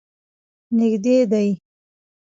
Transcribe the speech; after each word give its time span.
نږدې 0.77 1.17
دی. 1.31 1.47